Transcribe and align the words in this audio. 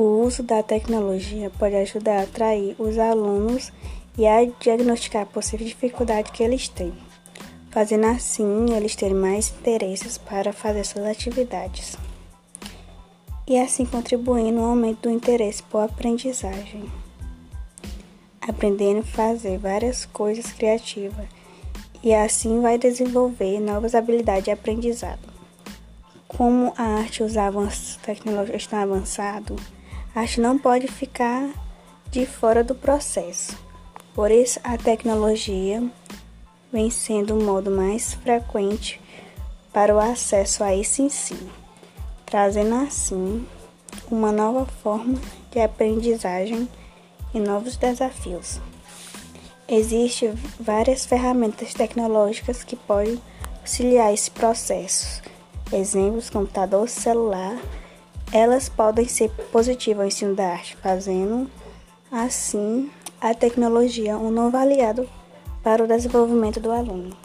O 0.00 0.22
uso 0.24 0.42
da 0.42 0.62
tecnologia 0.62 1.50
pode 1.58 1.76
ajudar 1.76 2.20
a 2.20 2.22
atrair 2.22 2.74
os 2.78 2.96
alunos 2.96 3.70
e 4.16 4.26
a 4.26 4.42
diagnosticar 4.58 5.24
a 5.24 5.26
possível 5.26 5.66
dificuldade 5.66 6.32
que 6.32 6.42
eles 6.42 6.70
têm, 6.70 6.94
fazendo 7.70 8.06
assim 8.06 8.74
eles 8.74 8.96
terem 8.96 9.14
mais 9.14 9.50
interesses 9.50 10.16
para 10.16 10.54
fazer 10.54 10.84
suas 10.84 11.04
atividades 11.04 11.98
e 13.46 13.58
assim 13.58 13.84
contribuindo 13.84 14.52
no 14.52 14.64
aumento 14.64 15.02
do 15.02 15.10
interesse 15.10 15.62
por 15.64 15.82
aprendizagem, 15.82 16.90
aprendendo 18.40 19.00
a 19.00 19.02
fazer 19.02 19.58
várias 19.58 20.06
coisas 20.06 20.50
criativas 20.50 21.26
e 22.02 22.14
assim 22.14 22.62
vai 22.62 22.78
desenvolver 22.78 23.60
novas 23.60 23.94
habilidades 23.94 24.44
de 24.44 24.50
aprendizado. 24.50 25.28
Como 26.26 26.72
a 26.78 26.84
arte 26.84 27.22
usava 27.22 27.62
as 27.62 27.96
tecnologias 27.96 28.66
tão 28.66 28.78
avançado, 28.78 29.56
a 30.14 30.20
arte 30.20 30.40
não 30.40 30.58
pode 30.58 30.88
ficar 30.88 31.48
de 32.10 32.26
fora 32.26 32.62
do 32.62 32.74
processo. 32.74 33.56
Por 34.14 34.30
isso, 34.30 34.58
a 34.64 34.76
tecnologia 34.76 35.82
vem 36.72 36.90
sendo 36.90 37.38
o 37.38 37.42
modo 37.42 37.70
mais 37.70 38.14
frequente 38.14 39.00
para 39.72 39.94
o 39.94 39.98
acesso 39.98 40.64
a 40.64 40.74
esse 40.74 41.02
ensino 41.02 41.60
trazendo 42.30 42.76
assim 42.76 43.44
uma 44.08 44.30
nova 44.30 44.64
forma 44.64 45.18
de 45.50 45.58
aprendizagem 45.58 46.68
e 47.34 47.40
novos 47.40 47.76
desafios. 47.76 48.60
Existem 49.68 50.32
várias 50.58 51.04
ferramentas 51.04 51.74
tecnológicas 51.74 52.62
que 52.62 52.76
podem 52.76 53.20
auxiliar 53.60 54.14
esse 54.14 54.30
processo. 54.30 55.22
Exemplos, 55.72 56.30
computador, 56.30 56.88
celular, 56.88 57.60
elas 58.32 58.68
podem 58.68 59.06
ser 59.08 59.30
positivas 59.52 60.00
ao 60.00 60.06
ensino 60.06 60.34
da 60.34 60.48
arte, 60.48 60.76
fazendo 60.76 61.50
assim 62.10 62.90
a 63.20 63.34
tecnologia 63.34 64.16
um 64.16 64.30
novo 64.30 64.56
aliado 64.56 65.08
para 65.62 65.84
o 65.84 65.86
desenvolvimento 65.86 66.60
do 66.60 66.70
aluno. 66.70 67.16